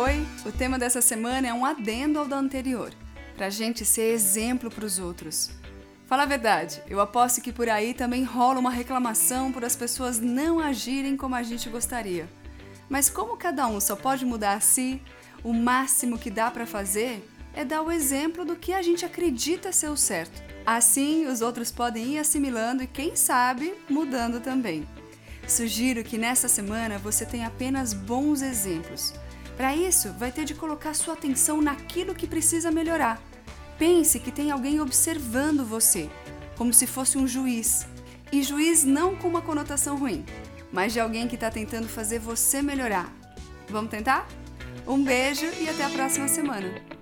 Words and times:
Oi, 0.00 0.24
o 0.46 0.52
tema 0.52 0.78
dessa 0.78 1.00
semana 1.02 1.48
é 1.48 1.52
um 1.52 1.66
adendo 1.66 2.20
ao 2.20 2.24
da 2.24 2.36
anterior, 2.36 2.92
pra 3.36 3.50
gente 3.50 3.84
ser 3.84 4.12
exemplo 4.12 4.70
pros 4.70 5.00
outros. 5.00 5.50
Fala 6.06 6.22
a 6.22 6.26
verdade, 6.26 6.80
eu 6.86 7.00
aposto 7.00 7.40
que 7.40 7.52
por 7.52 7.68
aí 7.68 7.92
também 7.92 8.22
rola 8.22 8.60
uma 8.60 8.70
reclamação 8.70 9.50
por 9.50 9.64
as 9.64 9.74
pessoas 9.74 10.20
não 10.20 10.60
agirem 10.60 11.16
como 11.16 11.34
a 11.34 11.42
gente 11.42 11.68
gostaria. 11.68 12.28
Mas 12.88 13.10
como 13.10 13.36
cada 13.36 13.66
um 13.66 13.80
só 13.80 13.96
pode 13.96 14.24
mudar 14.24 14.52
a 14.52 14.60
si, 14.60 15.02
o 15.42 15.52
máximo 15.52 16.16
que 16.16 16.30
dá 16.30 16.48
para 16.48 16.64
fazer 16.64 17.28
é 17.52 17.64
dar 17.64 17.82
o 17.82 17.90
exemplo 17.90 18.44
do 18.44 18.54
que 18.54 18.72
a 18.72 18.82
gente 18.82 19.04
acredita 19.04 19.72
ser 19.72 19.88
o 19.88 19.96
certo. 19.96 20.40
Assim, 20.64 21.26
os 21.26 21.40
outros 21.40 21.72
podem 21.72 22.14
ir 22.14 22.18
assimilando 22.20 22.84
e, 22.84 22.86
quem 22.86 23.16
sabe, 23.16 23.74
mudando 23.90 24.38
também. 24.38 24.86
Sugiro 25.48 26.04
que 26.04 26.16
nessa 26.16 26.46
semana 26.46 26.98
você 26.98 27.26
tenha 27.26 27.48
apenas 27.48 27.92
bons 27.92 28.42
exemplos. 28.42 29.12
Para 29.58 29.74
isso, 29.74 30.12
vai 30.12 30.30
ter 30.30 30.44
de 30.44 30.54
colocar 30.54 30.94
sua 30.94 31.14
atenção 31.14 31.60
naquilo 31.60 32.14
que 32.14 32.28
precisa 32.28 32.70
melhorar. 32.70 33.20
Pense 33.76 34.20
que 34.20 34.30
tem 34.30 34.52
alguém 34.52 34.80
observando 34.80 35.64
você, 35.64 36.08
como 36.56 36.72
se 36.72 36.86
fosse 36.86 37.18
um 37.18 37.26
juiz. 37.26 37.84
E 38.30 38.40
juiz 38.40 38.84
não 38.84 39.16
com 39.16 39.26
uma 39.26 39.42
conotação 39.42 39.96
ruim, 39.96 40.24
mas 40.72 40.92
de 40.92 41.00
alguém 41.00 41.26
que 41.26 41.34
está 41.34 41.50
tentando 41.50 41.88
fazer 41.88 42.20
você 42.20 42.62
melhorar. 42.62 43.12
Vamos 43.68 43.90
tentar? 43.90 44.28
Um 44.86 45.02
beijo 45.02 45.46
e 45.60 45.68
até 45.68 45.84
a 45.84 45.90
próxima 45.90 46.28
semana! 46.28 46.97